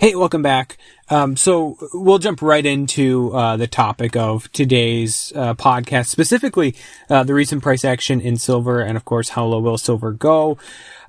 [0.00, 0.78] Hey, welcome back.
[1.10, 6.76] Um, so we'll jump right into uh, the topic of today's uh, podcast, specifically
[7.10, 10.56] uh, the recent price action in silver, and of course, how low will silver go?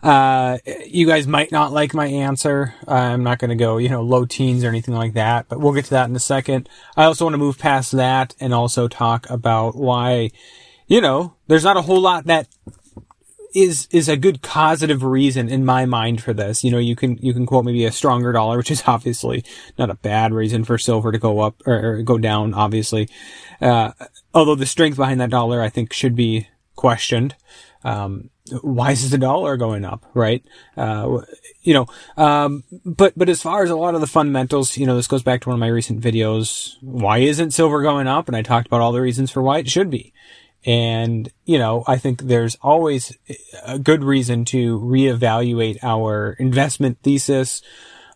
[0.01, 0.57] Uh,
[0.87, 2.73] you guys might not like my answer.
[2.87, 5.73] I'm not going to go, you know, low teens or anything like that, but we'll
[5.73, 6.67] get to that in a second.
[6.97, 10.31] I also want to move past that and also talk about why,
[10.87, 12.47] you know, there's not a whole lot that
[13.53, 16.63] is is a good causative reason in my mind for this.
[16.63, 19.43] You know, you can you can quote maybe a stronger dollar, which is obviously
[19.77, 22.53] not a bad reason for silver to go up or, or go down.
[22.53, 23.09] Obviously,
[23.61, 23.91] uh,
[24.33, 27.35] although the strength behind that dollar, I think, should be questioned.
[27.83, 28.29] Um,
[28.61, 30.43] why is the dollar going up, right?
[30.75, 31.21] Uh,
[31.61, 31.85] you know,
[32.17, 35.23] um, but, but as far as a lot of the fundamentals, you know, this goes
[35.23, 36.75] back to one of my recent videos.
[36.81, 38.27] Why isn't silver going up?
[38.27, 40.13] And I talked about all the reasons for why it should be.
[40.65, 43.17] And, you know, I think there's always
[43.65, 47.61] a good reason to reevaluate our investment thesis,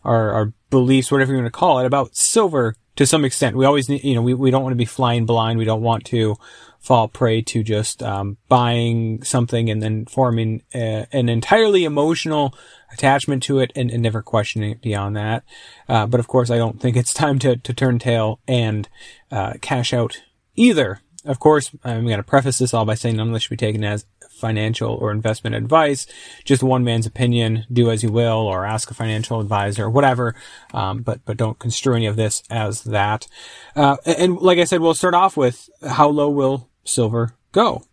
[0.04, 3.56] our, our beliefs, whatever you want to call it, about silver to some extent.
[3.56, 5.58] We always need, you know, we, we don't want to be flying blind.
[5.58, 6.36] We don't want to
[6.78, 12.54] fall prey to just um, buying something and then forming a, an entirely emotional
[12.92, 15.44] attachment to it and, and never questioning it beyond that.
[15.88, 18.86] Uh, but of course, I don't think it's time to, to turn tail and
[19.32, 20.20] uh, cash out
[20.54, 21.00] either.
[21.24, 23.56] Of course, I'm going to preface this all by saying none of this should be
[23.56, 26.06] taken as financial or investment advice,
[26.44, 27.64] just one man's opinion.
[27.72, 30.34] Do as you will, or ask a financial advisor, or whatever.
[30.74, 33.26] Um, but but don't construe any of this as that.
[33.74, 37.84] Uh, and like I said, we'll start off with how low will silver go?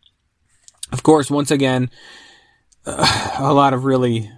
[0.92, 1.90] Of course, once again,
[2.86, 4.30] uh, a lot of really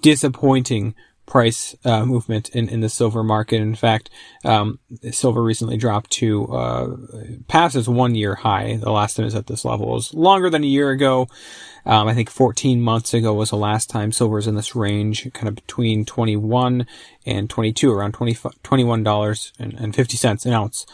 [0.00, 0.94] disappointing
[1.30, 3.60] price uh, movement in, in the silver market.
[3.60, 4.10] In fact,
[4.44, 4.80] um,
[5.12, 6.96] silver recently dropped to uh,
[7.46, 8.76] past its one year high.
[8.76, 11.28] The last time it was at this level was longer than a year ago.
[11.86, 15.32] Um, I think 14 months ago was the last time silver was in this range,
[15.32, 16.84] kind of between 21
[17.24, 20.84] and 22, around 20, $21 and, and 50 cents an ounce.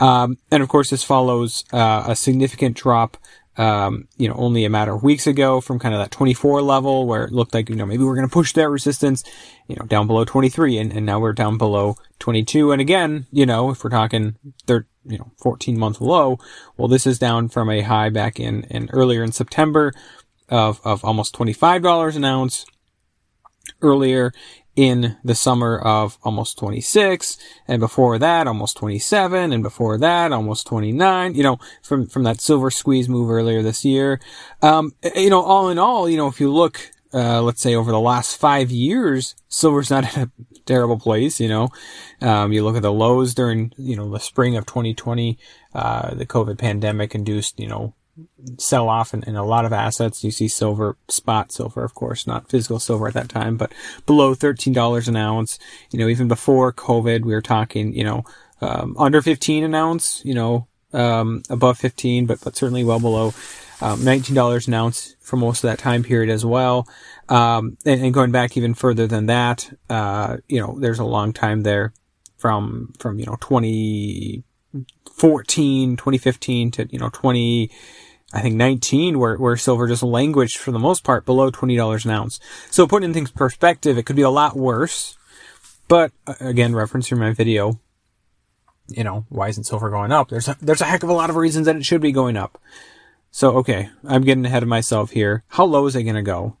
[0.00, 3.16] Um, and of course, this follows uh, a significant drop
[3.56, 7.06] um, you know, only a matter of weeks ago from kind of that 24 level
[7.06, 9.22] where it looked like, you know, maybe we're going to push that resistance,
[9.68, 12.72] you know, down below 23 and, and now we're down below 22.
[12.72, 16.38] And again, you know, if we're talking third, you know, 14 month low,
[16.76, 19.92] well, this is down from a high back in, in earlier in September
[20.48, 22.66] of, of almost $25 an ounce
[23.82, 24.32] earlier
[24.76, 30.66] in the summer of almost 26 and before that almost 27 and before that almost
[30.66, 34.20] 29 you know from from that silver squeeze move earlier this year
[34.62, 37.92] um you know all in all you know if you look uh, let's say over
[37.92, 40.30] the last five years, silver's not in a
[40.66, 41.38] terrible place.
[41.40, 41.68] You know,
[42.20, 45.38] um, you look at the lows during, you know, the spring of 2020,
[45.74, 47.94] uh, the COVID pandemic induced, you know,
[48.58, 50.22] sell off in, in, a lot of assets.
[50.22, 53.72] You see silver, spot silver, of course, not physical silver at that time, but
[54.06, 55.58] below $13 an ounce.
[55.90, 58.24] You know, even before COVID, we were talking, you know,
[58.60, 63.34] um, under 15 an ounce, you know, um, above 15, but, but certainly well below,
[63.80, 66.86] um, $19 an ounce for most of that time period as well.
[67.28, 71.32] Um, and, and, going back even further than that, uh, you know, there's a long
[71.32, 71.92] time there
[72.36, 77.70] from, from, you know, 2014, 2015 to, you know, 20,
[78.34, 82.10] I think 19 where, where silver just languished for the most part below $20 an
[82.10, 82.40] ounce.
[82.68, 85.16] So putting in things perspective, it could be a lot worse.
[85.86, 87.78] But uh, again, referencing my video,
[88.88, 90.30] you know, why isn't silver going up?
[90.30, 92.36] There's a, there's a heck of a lot of reasons that it should be going
[92.36, 92.60] up.
[93.30, 95.44] So, okay, I'm getting ahead of myself here.
[95.48, 96.56] How low is it going to go?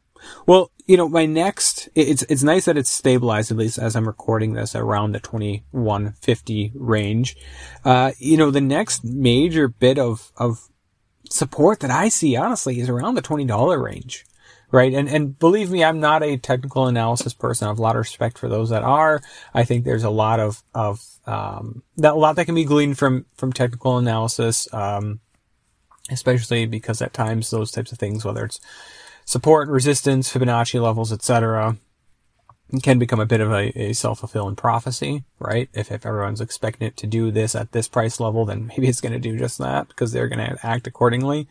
[0.46, 4.06] Well, you know, my next, it's, it's nice that it's stabilized, at least as I'm
[4.06, 7.36] recording this, around the 2150 range.
[7.84, 10.68] Uh, you know, the next major bit of, of
[11.30, 14.24] support that I see, honestly, is around the $20 range.
[14.70, 14.92] Right.
[14.92, 17.66] And, and believe me, I'm not a technical analysis person.
[17.66, 19.22] I have a lot of respect for those that are.
[19.52, 22.98] I think there's a lot of, of, um, that, a lot that can be gleaned
[22.98, 24.66] from, from technical analysis.
[24.74, 25.20] Um,
[26.10, 28.60] especially because at times those types of things, whether it's
[29.24, 31.76] support, resistance, Fibonacci levels, etc.,
[32.82, 35.68] can become a bit of a, a self-fulfilling prophecy, right?
[35.72, 39.00] If, if everyone's expecting it to do this at this price level, then maybe it's
[39.00, 41.46] going to do just that because they're going to act accordingly.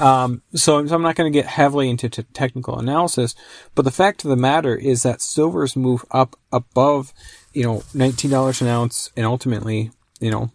[0.00, 3.34] Um, so, so, I'm not going to get heavily into t- technical analysis,
[3.74, 7.12] but the fact of the matter is that silver's move up above,
[7.52, 10.50] you know, $19 an ounce and ultimately, you know,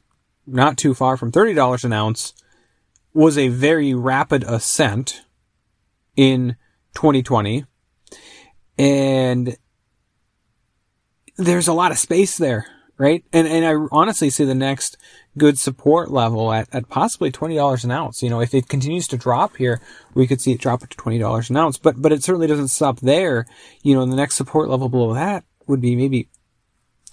[0.48, 2.34] not too far from $30 an ounce
[3.14, 5.24] was a very rapid ascent
[6.16, 6.56] in
[6.96, 7.66] 2020.
[8.78, 9.58] And
[11.38, 12.68] there's a lot of space there,
[12.98, 13.24] right?
[13.32, 14.98] And, and I honestly see the next
[15.38, 18.24] good support level at, at possibly $20 an ounce.
[18.24, 19.80] You know, if it continues to drop here,
[20.14, 23.00] we could see it drop to $20 an ounce, but, but it certainly doesn't stop
[23.00, 23.46] there.
[23.84, 26.30] You know, the next support level below that would be maybe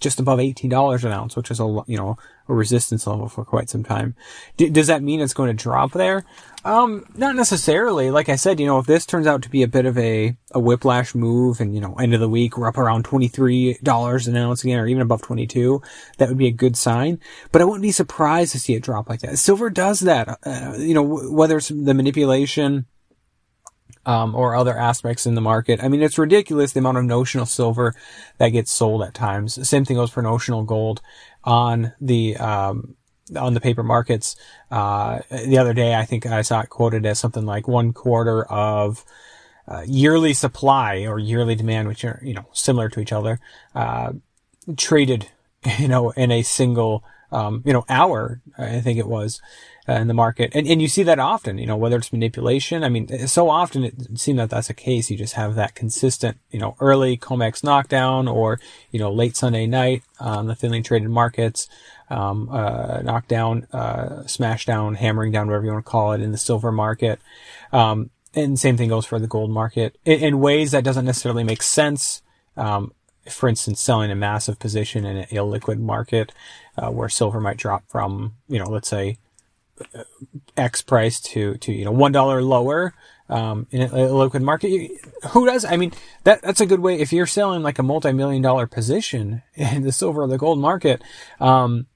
[0.01, 2.17] just above $18 an ounce, which is a, you know,
[2.49, 4.15] a resistance level for quite some time.
[4.57, 6.25] D- does that mean it's going to drop there?
[6.65, 8.11] Um, not necessarily.
[8.11, 10.37] Like I said, you know, if this turns out to be a bit of a,
[10.53, 14.37] a whiplash move and, you know, end of the week, we're up around $23 an
[14.37, 15.83] ounce again, or even above 22,
[16.17, 17.21] that would be a good sign.
[17.53, 19.39] But I wouldn't be surprised to see it drop like that.
[19.39, 20.39] Silver does that.
[20.45, 22.87] Uh, you know, whether it's the manipulation,
[24.07, 25.83] um, or other aspects in the market.
[25.83, 27.95] I mean, it's ridiculous the amount of notional silver
[28.39, 29.69] that gets sold at times.
[29.69, 31.01] Same thing goes for notional gold
[31.43, 32.97] on the, um,
[33.37, 34.37] on the paper markets.
[34.71, 38.45] Uh, the other day, I think I saw it quoted as something like one quarter
[38.45, 39.05] of
[39.67, 43.41] uh, yearly supply or yearly demand, which are, you know, similar to each other,
[43.75, 44.13] uh,
[44.77, 45.31] traded,
[45.79, 47.03] you know, in a single,
[47.33, 49.41] um, you know, hour, I think it was
[49.89, 50.51] uh, in the market.
[50.55, 52.85] And, and you see that often, you know, whether it's manipulation.
[52.85, 55.11] I mean, so often it seems that that's the case.
[55.11, 58.61] You just have that consistent, you know, early COMEX knockdown or,
[58.91, 61.69] you know, late Sunday night on the thinly traded markets,
[62.11, 66.33] um, uh, knockdown, uh, smash down, hammering down, whatever you want to call it in
[66.33, 67.21] the silver market.
[67.73, 71.45] Um, and same thing goes for the gold market in, in ways that doesn't necessarily
[71.45, 72.23] make sense.
[72.57, 72.93] Um,
[73.31, 76.33] for instance, selling a massive position in an illiquid market,
[76.77, 79.17] uh, where silver might drop from, you know, let's say
[80.57, 82.95] X price to, to, you know, $1 lower,
[83.29, 84.91] um, in a, liquid market.
[85.31, 85.65] Who does?
[85.65, 85.93] I mean,
[86.25, 87.01] that, that's a good way.
[87.01, 91.03] If you're selling like a multi-million dollar position in the silver or the gold market,
[91.41, 91.87] um,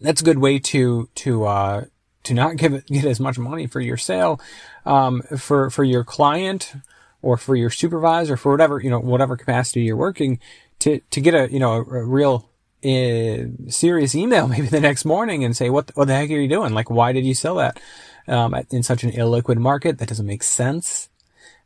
[0.00, 1.84] that's a good way to, to, uh,
[2.24, 4.40] to not give it, get as much money for your sale,
[4.84, 6.74] um, for, for your client
[7.20, 10.40] or for your supervisor, for whatever, you know, whatever capacity you're working
[10.80, 12.51] to, to get a, you know, a, a real
[12.82, 16.74] serious email maybe the next morning and say, what, what the heck are you doing?
[16.74, 17.80] Like, why did you sell that,
[18.26, 19.98] um, in such an illiquid market?
[19.98, 21.08] That doesn't make sense.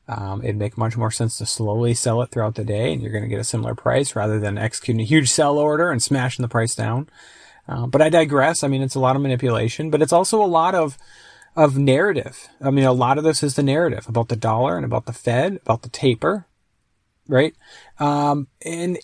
[0.08, 3.10] Um, it'd make much more sense to slowly sell it throughout the day and you're
[3.10, 6.42] going to get a similar price rather than executing a huge sell order and smashing
[6.42, 7.08] the price down.
[7.68, 8.62] Uh, but I digress.
[8.62, 10.96] I mean, it's a lot of manipulation, but it's also a lot of,
[11.56, 12.48] of narrative.
[12.60, 15.12] I mean, a lot of this is the narrative about the dollar and about the
[15.12, 16.46] Fed, about the taper,
[17.26, 17.54] right?
[17.98, 18.98] Um, and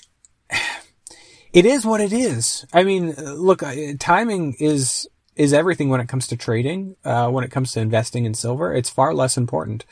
[1.52, 2.66] it is what it is.
[2.72, 3.62] I mean, look,
[3.98, 6.96] timing is is everything when it comes to trading.
[7.04, 9.84] Uh, when it comes to investing in silver, it's far less important.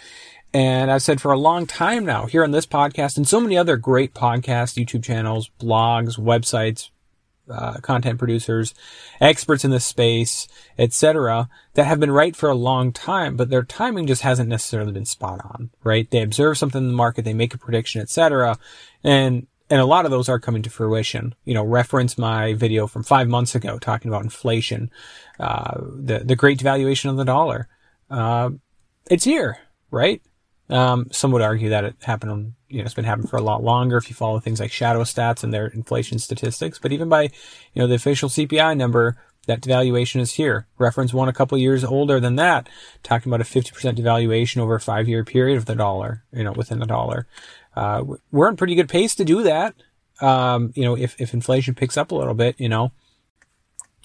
[0.52, 3.56] And I've said for a long time now here on this podcast and so many
[3.56, 6.90] other great podcasts, YouTube channels, blogs, websites,
[7.48, 8.74] uh, content producers,
[9.20, 10.46] experts in this space,
[10.78, 14.92] etc., that have been right for a long time, but their timing just hasn't necessarily
[14.92, 16.10] been spot on, right?
[16.10, 18.58] They observe something in the market, they make a prediction, etc.,
[19.02, 21.34] and and a lot of those are coming to fruition.
[21.44, 24.90] You know, reference my video from five months ago talking about inflation,
[25.38, 27.68] uh, the the great devaluation of the dollar.
[28.10, 28.50] Uh,
[29.08, 29.58] it's here,
[29.90, 30.20] right?
[30.68, 32.54] Um, some would argue that it happened.
[32.68, 35.02] You know, it's been happening for a lot longer if you follow things like shadow
[35.02, 36.78] stats and their inflation statistics.
[36.78, 37.30] But even by, you
[37.76, 39.16] know, the official CPI number,
[39.46, 40.66] that devaluation is here.
[40.78, 42.68] Reference one a couple years older than that,
[43.02, 46.52] talking about a 50% devaluation over a five year period of the dollar, you know,
[46.52, 47.26] within the dollar.
[47.74, 49.74] Uh, we're on pretty good pace to do that.
[50.20, 52.92] Um, you know, if, if inflation picks up a little bit, you know,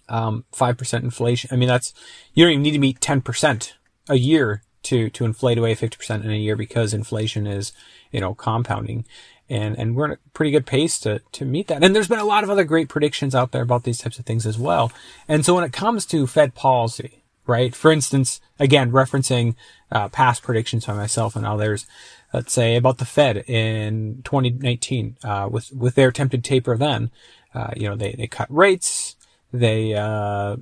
[0.08, 1.50] um, 5% inflation.
[1.52, 1.94] I mean, that's,
[2.34, 3.74] you don't even need to meet 10%
[4.10, 7.74] a year to, to inflate away 50% in a year because inflation is,
[8.12, 9.06] you know, compounding.
[9.50, 11.84] And, and we're at a pretty good pace to, to meet that.
[11.84, 14.26] And there's been a lot of other great predictions out there about these types of
[14.26, 14.92] things as well.
[15.28, 17.76] And so when it comes to Fed policy, right?
[17.76, 19.56] For instance, again, referencing,
[19.92, 21.86] uh, past predictions by myself and others,
[22.34, 27.12] let's say about the Fed in 2019, uh, with, with their attempted taper then,
[27.54, 29.16] uh, you know, they, they cut rates,
[29.54, 30.58] they, uh,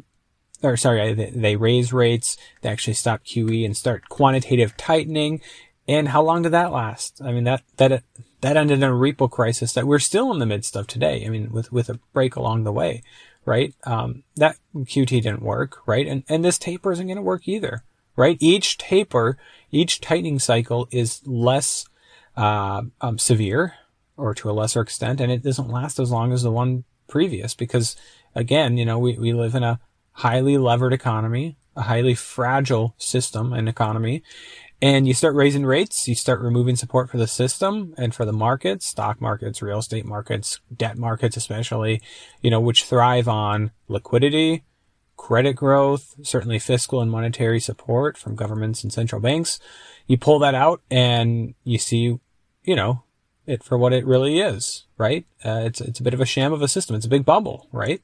[0.61, 5.41] or sorry, they, they raise rates, they actually stop QE and start quantitative tightening.
[5.87, 7.21] And how long did that last?
[7.23, 8.03] I mean, that, that,
[8.41, 11.25] that ended in a repo crisis that we're still in the midst of today.
[11.25, 13.03] I mean, with, with a break along the way,
[13.45, 13.73] right?
[13.83, 16.07] Um, that QT didn't work, right?
[16.07, 17.83] And, and this taper isn't going to work either,
[18.15, 18.37] right?
[18.39, 19.37] Each taper
[19.71, 21.85] each tightening cycle is less
[22.37, 23.73] uh, um, severe,
[24.15, 27.55] or to a lesser extent, and it doesn't last as long as the one previous
[27.55, 27.95] because
[28.35, 29.79] again, you know, we, we live in a
[30.13, 34.23] highly levered economy, a highly fragile system and economy.
[34.83, 38.33] And you start raising rates, you start removing support for the system and for the
[38.33, 42.01] markets, stock markets, real estate markets, debt markets, especially,
[42.41, 44.65] you know, which thrive on liquidity,
[45.15, 49.57] credit growth, certainly fiscal and monetary support from governments and central banks.
[50.05, 52.19] You pull that out and you see,
[52.65, 53.03] you know,
[53.47, 55.25] it for what it really is, right?
[55.45, 56.97] Uh, it's, it's a bit of a sham of a system.
[56.97, 58.01] It's a big bubble, right?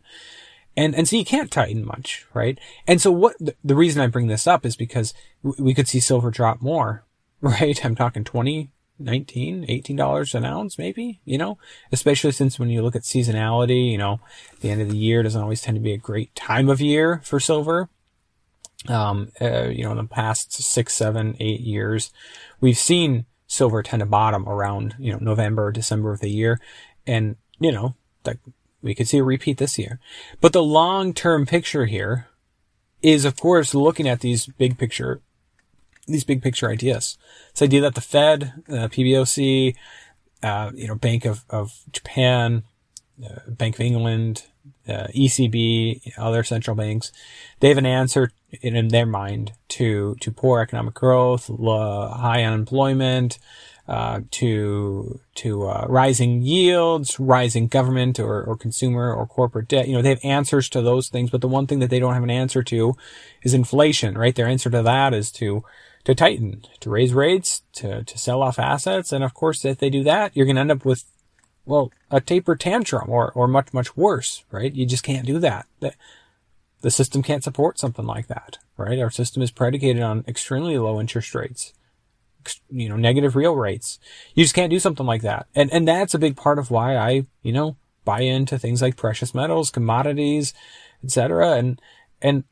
[0.78, 2.58] And, and so you can't tighten much, right?
[2.88, 6.32] And so what, the, reason I bring this up is because we could see silver
[6.32, 7.04] drop more,
[7.42, 7.84] right?
[7.84, 11.58] I'm talking 20, 19, 18 dollars an ounce, maybe, you know,
[11.92, 14.20] especially since when you look at seasonality, you know,
[14.62, 17.22] the end of the year doesn't always tend to be a great time of year
[17.24, 17.90] for silver.
[18.88, 22.12] Um, uh, you know, in the past six, seven, eight years,
[22.62, 26.62] we've seen silver tend to bottom around, you know, November, December of the year.
[27.06, 27.96] And, you know,
[28.26, 28.38] like
[28.82, 30.00] we could see a repeat this year.
[30.42, 32.28] But the long term picture here
[33.02, 35.22] is, of course, looking at these big picture,
[36.08, 37.18] these big picture ideas.
[37.54, 39.76] This idea that the Fed, uh, PBOC,
[40.44, 42.64] uh, you know, Bank of, of Japan,
[43.24, 44.46] uh, Bank of England,
[44.88, 47.12] uh, ECB, other central banks,
[47.60, 48.32] they have an answer
[48.62, 53.40] in, in their mind to, to poor economic growth, low, high unemployment,
[53.90, 59.88] uh, to to uh, rising yields, rising government or, or consumer or corporate debt.
[59.88, 62.14] You know, they have answers to those things, but the one thing that they don't
[62.14, 62.96] have an answer to
[63.42, 64.36] is inflation, right?
[64.36, 65.64] Their answer to that is to
[66.04, 69.90] to tighten, to raise rates, to to sell off assets, and of course, if they
[69.90, 71.06] do that, you're going to end up with
[71.66, 74.72] well a taper tantrum or or much much worse, right?
[74.72, 75.66] You just can't do that.
[75.80, 75.94] The,
[76.82, 79.00] the system can't support something like that, right?
[79.00, 81.74] Our system is predicated on extremely low interest rates
[82.70, 84.00] you know, negative real rates.
[84.34, 85.48] You just can't do something like that.
[85.56, 88.96] And, and that's a big part of why I, you know, buy into things like
[88.96, 90.54] precious metals, commodities,
[91.04, 91.54] etc.
[91.54, 91.82] And,
[92.22, 92.44] and,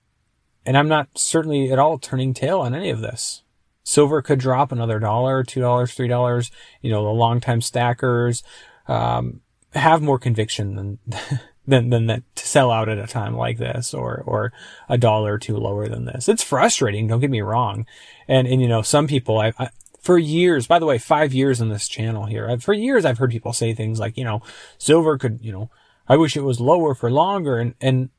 [0.65, 3.43] and I'm not certainly at all turning tail on any of this.
[3.83, 6.51] Silver could drop another dollar, two dollars, three dollars.
[6.81, 8.43] You know, the long-time stackers,
[8.87, 9.41] um,
[9.73, 10.99] have more conviction than,
[11.67, 14.53] than, than that to sell out at a time like this or, or
[14.87, 16.29] a dollar or two lower than this.
[16.29, 17.07] It's frustrating.
[17.07, 17.85] Don't get me wrong.
[18.27, 19.69] And, and, you know, some people, I, I
[20.01, 23.17] for years, by the way, five years on this channel here, I've, for years I've
[23.17, 24.41] heard people say things like, you know,
[24.77, 25.69] silver could, you know,
[26.07, 27.59] I wish it was lower for longer.
[27.59, 28.09] And, and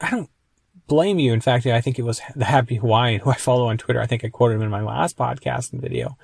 [0.00, 0.30] I don't
[0.88, 1.32] blame you.
[1.32, 4.00] In fact, I think it was the Happy Hawaiian who I follow on Twitter.
[4.00, 6.18] I think I quoted him in my last podcast and video.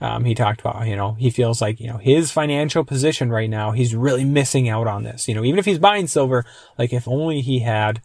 [0.00, 3.48] Um, he talked about, you know, he feels like, you know, his financial position right
[3.48, 5.28] now, he's really missing out on this.
[5.28, 6.44] You know, even if he's buying silver,
[6.78, 8.02] like if only he had,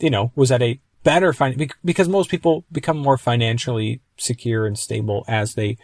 [0.00, 4.78] you know, was at a better fin- because most people become more financially secure and
[4.78, 5.76] stable as they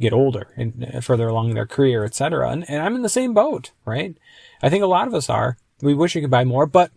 [0.00, 2.50] get older and uh, further along in their career, etc.
[2.50, 4.16] And, and I'm in the same boat, right?
[4.62, 5.56] I think a lot of us are.
[5.80, 6.92] We wish we could buy more, but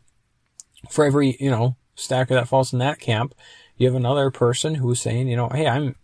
[0.90, 3.34] for every, you know, stacker that falls in that camp,
[3.78, 5.96] you have another person who's saying, you know, hey, I'm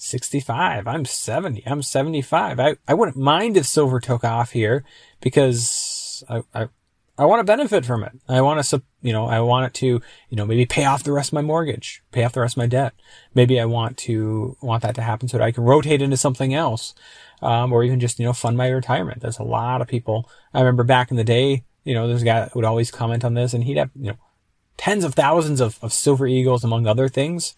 [0.00, 2.58] 65, I'm 70, I'm 75.
[2.58, 4.82] I, I wouldn't mind if silver took off here
[5.20, 6.68] because I, I,
[7.18, 8.12] I want to benefit from it.
[8.26, 11.12] I want to, you know, I want it to, you know, maybe pay off the
[11.12, 12.94] rest of my mortgage, pay off the rest of my debt.
[13.34, 16.54] Maybe I want to, want that to happen so that I can rotate into something
[16.54, 16.94] else.
[17.42, 19.20] Um, or even just, you know, fund my retirement.
[19.20, 20.28] There's a lot of people.
[20.54, 23.34] I remember back in the day, you know, there's a guy would always comment on
[23.34, 24.18] this and he'd have, you know,
[24.78, 27.54] tens of thousands of, of silver eagles among other things.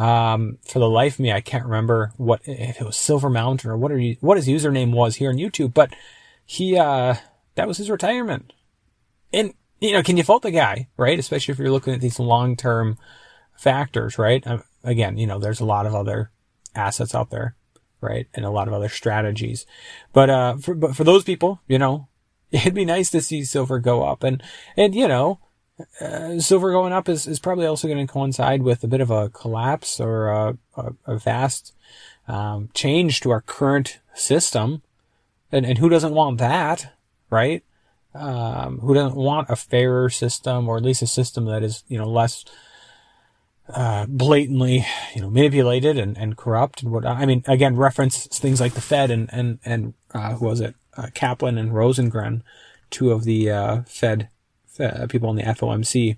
[0.00, 3.68] Um, for the life of me, I can't remember what, if it was Silver Mountain
[3.68, 5.94] or what are you, what his username was here on YouTube, but
[6.46, 7.16] he, uh,
[7.56, 8.54] that was his retirement.
[9.30, 11.18] And, you know, can you fault the guy, right?
[11.18, 12.96] Especially if you're looking at these long-term
[13.58, 14.44] factors, right?
[14.46, 16.30] Um, again, you know, there's a lot of other
[16.74, 17.54] assets out there,
[18.00, 18.26] right?
[18.32, 19.66] And a lot of other strategies.
[20.14, 22.08] But, uh, for, but for those people, you know,
[22.50, 24.42] it'd be nice to see silver go up and,
[24.78, 25.40] and, you know,
[26.00, 29.10] uh, silver going up is, is probably also going to coincide with a bit of
[29.10, 31.74] a collapse or a, a, a vast,
[32.28, 34.82] um, change to our current system.
[35.52, 36.92] And, and who doesn't want that,
[37.28, 37.64] right?
[38.14, 41.98] um, who doesn't want a fairer system or at least a system that is, you
[41.98, 42.44] know, less
[43.68, 44.84] uh, blatantly,
[45.14, 48.80] you know, manipulated and, and corrupt and what, I mean, again, reference things like the
[48.80, 50.74] Fed and, and, and, uh, who was it?
[50.96, 52.42] Uh, Kaplan and Rosengren,
[52.90, 54.28] two of the, uh, Fed,
[54.80, 56.16] Fed, people on the FOMC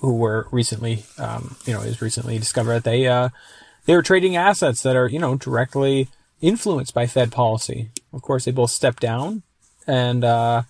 [0.00, 3.28] who were recently, um, you know, is recently discovered that they, uh,
[3.86, 6.08] they were trading assets that are, you know, directly
[6.40, 7.90] influenced by Fed policy.
[8.12, 9.42] Of course, they both stepped down
[9.86, 10.62] and uh,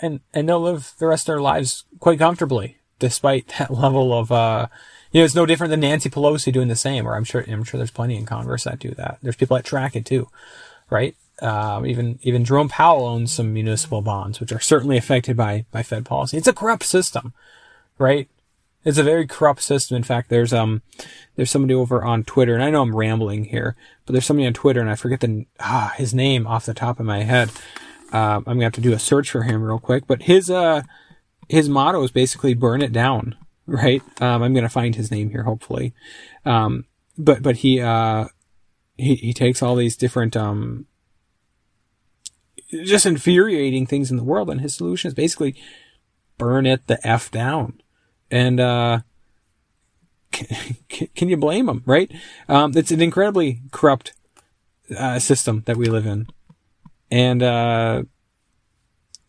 [0.00, 4.32] and and they'll live the rest of their lives quite comfortably, despite that level of
[4.32, 4.68] uh,
[5.10, 7.06] you know, it's no different than Nancy Pelosi doing the same.
[7.06, 9.18] Or I'm sure I'm sure there's plenty in Congress that do that.
[9.22, 10.28] There's people that track it too,
[10.90, 11.16] right?
[11.42, 15.82] Um, even even Jerome Powell owns some municipal bonds, which are certainly affected by by
[15.82, 16.36] Fed policy.
[16.36, 17.34] It's a corrupt system,
[17.98, 18.28] right?
[18.84, 19.96] It's a very corrupt system.
[19.96, 20.82] In fact, there's um
[21.36, 24.54] there's somebody over on Twitter, and I know I'm rambling here, but there's somebody on
[24.54, 27.50] Twitter, and I forget the ah his name off the top of my head.
[28.12, 30.82] Uh, I'm gonna have to do a search for him real quick, but his uh
[31.48, 33.34] his motto is basically burn it down,
[33.66, 34.02] right?
[34.20, 35.92] Um, I'm gonna find his name here, hopefully.
[36.44, 36.84] Um,
[37.18, 38.26] but but he uh
[38.96, 40.86] he he takes all these different um
[42.72, 44.50] just infuriating things in the world.
[44.50, 45.54] And his solution is basically
[46.38, 47.80] burn it the F down.
[48.30, 49.00] And, uh,
[50.32, 52.10] can, can you blame him, right?
[52.48, 54.14] Um, it's an incredibly corrupt,
[54.96, 56.26] uh, system that we live in.
[57.10, 58.04] And, uh,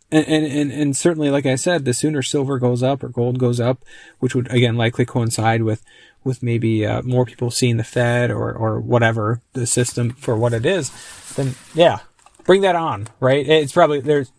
[0.10, 3.60] and, and, and certainly, like I said, the sooner silver goes up or gold goes
[3.60, 3.84] up,
[4.20, 5.84] which would again likely coincide with,
[6.24, 10.54] with maybe, uh, more people seeing the Fed or, or whatever the system for what
[10.54, 10.92] it is,
[11.36, 12.00] then yeah,
[12.46, 13.48] bring that on, right?
[13.48, 14.32] It's probably there's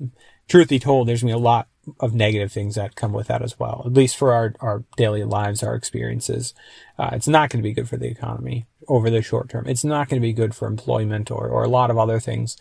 [0.49, 1.69] truth be told, there's gonna be a lot
[2.01, 3.83] of negative things that come with that as well.
[3.87, 6.55] At least for our our daily lives, our experiences,
[6.99, 9.67] uh, it's not going to be good for the economy over the short term.
[9.67, 12.57] It's not going to be good for employment or or a lot of other things.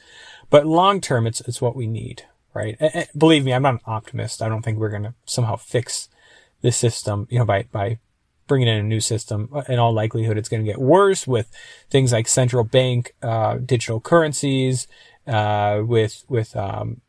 [0.50, 2.24] But long term, it's it's what we need,
[2.54, 2.78] right?
[2.80, 4.42] And believe me, I'm not an optimist.
[4.42, 6.10] I don't think we're going to somehow fix
[6.62, 8.00] this system, you know, by by
[8.48, 9.50] bringing in a new system.
[9.70, 11.50] In all likelihood, it's going to get worse with
[11.90, 14.88] things like central bank uh, digital currencies
[15.28, 17.02] uh, with with um,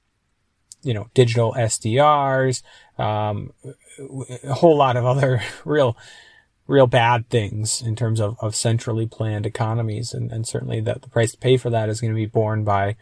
[0.83, 2.63] you know digital SDRs,
[2.99, 3.53] um,
[4.45, 5.97] a whole lot of other real
[6.67, 11.09] real bad things in terms of, of centrally planned economies, and, and certainly that the
[11.09, 12.97] price to pay for that is going to be borne by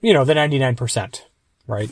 [0.00, 1.26] you know the ninety nine percent,
[1.66, 1.90] right?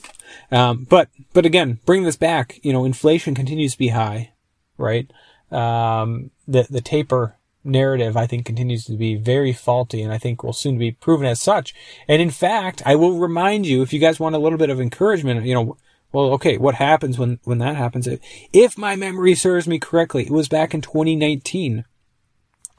[0.51, 2.61] Um, but but again, bring this back.
[2.63, 4.33] You know, inflation continues to be high,
[4.79, 5.11] right?
[5.51, 10.43] Um, the the taper narrative, I think, continues to be very faulty and I think
[10.43, 11.75] will soon be proven as such.
[12.09, 14.81] And in fact, I will remind you, if you guys want a little bit of
[14.81, 15.77] encouragement, you know,
[16.13, 18.09] well, okay, what happens when, when that happens?
[18.53, 21.85] If my memory serves me correctly, it was back in 2019,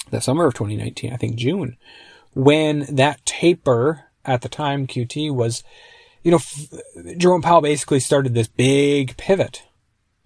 [0.10, 1.77] the summer of 2019, I think June,
[2.34, 5.63] when that taper at the time QT was,
[6.24, 6.39] you know,
[7.17, 9.64] Jerome Powell basically started this big pivot,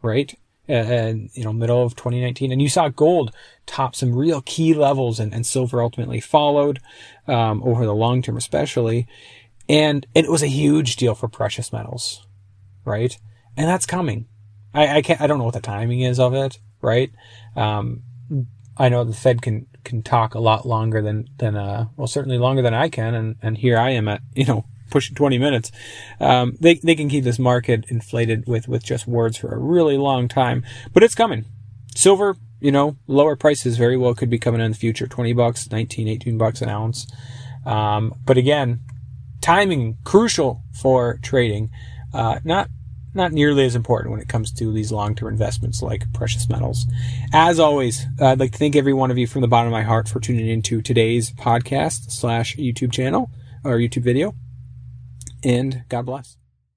[0.02, 0.38] right?
[0.68, 3.34] And you know middle of 2019 and you saw gold
[3.66, 6.80] top some real key levels and, and silver ultimately followed
[7.28, 9.08] um, over the long term especially.
[9.70, 12.26] And it was a huge deal for precious metals
[12.86, 13.18] right?
[13.58, 14.28] And that's coming.
[14.74, 17.12] I i can't i don't know what the timing is of it right?
[17.56, 18.04] Um,
[18.78, 22.38] i know the fed can can talk a lot longer than than uh well certainly
[22.38, 25.72] longer than i can and and here i am at you know pushing 20 minutes,
[26.20, 29.98] um, they, they can keep this market inflated with, with just words for a really
[29.98, 31.46] long time, but it's coming.
[31.96, 35.08] Silver, you know, lower prices very well could be coming in the future.
[35.08, 37.08] 20 bucks, 19, 18 bucks an ounce.
[37.66, 38.82] Um, but again,
[39.42, 41.72] timing crucial for trading.
[42.14, 42.70] Uh, not,
[43.14, 46.86] not nearly as important when it comes to these long-term investments like precious metals.
[47.34, 49.84] As always, I'd like to thank every one of you from the bottom of my
[49.84, 53.32] heart for tuning into today's podcast slash YouTube channel
[53.64, 54.34] or YouTube video
[55.44, 56.38] and God bless.